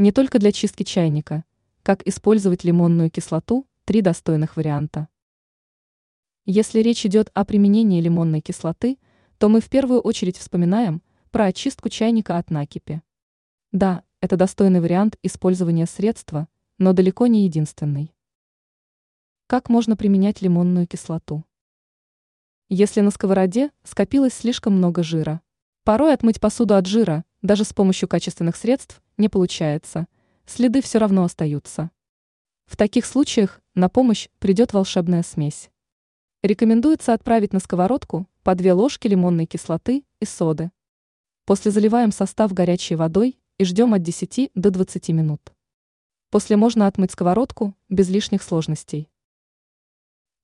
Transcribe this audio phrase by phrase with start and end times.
[0.00, 1.44] Не только для чистки чайника.
[1.82, 5.08] Как использовать лимонную кислоту– три достойных варианта.
[6.44, 8.98] Если речь идет о применении лимонной кислоты,
[9.38, 13.02] то мы в первую очередь вспоминаем про очистку чайника от накипи.
[13.72, 16.46] Да, это достойный вариант использования средства,
[16.78, 18.14] но далеко не единственный.
[19.48, 21.44] Как можно применять лимонную кислоту?
[22.68, 25.40] Если на сковороде скопилось слишком много жира.
[25.82, 30.06] Порой отмыть посуду от жира, даже с помощью качественных средств, не получается.
[30.46, 31.90] Следы все равно остаются.
[32.66, 35.70] В таких случаях на помощь придет волшебная смесь.
[36.42, 40.70] Рекомендуется отправить на сковородку по 2 ложки лимонной кислоты и соды.
[41.44, 45.52] После заливаем состав горячей водой и ждем от 10 до 20 минут.
[46.30, 49.10] После можно отмыть сковородку без лишних сложностей.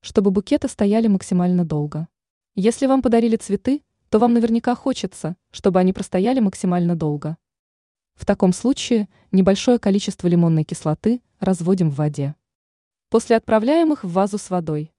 [0.00, 2.08] Чтобы букеты стояли максимально долго.
[2.54, 7.36] Если вам подарили цветы, то вам наверняка хочется, чтобы они простояли максимально долго.
[8.14, 12.34] В таком случае небольшое количество лимонной кислоты разводим в воде.
[13.10, 14.92] После отправляем их в вазу с водой.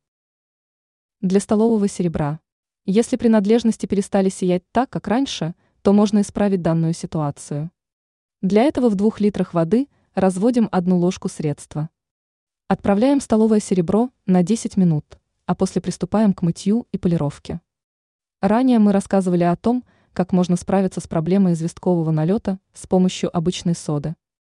[1.21, 2.39] Для столового серебра.
[2.85, 7.71] Если принадлежности перестали сиять так, как раньше, то можно исправить данную ситуацию.
[8.41, 11.89] Для этого в двух литрах воды разводим одну ложку средства.
[12.67, 17.61] Отправляем столовое серебро на 10 минут а после приступаем к мытью и полировке.
[18.41, 19.83] Ранее мы рассказывали о том,
[20.15, 24.15] как можно справиться с проблемой известкового налета с помощью обычной соды.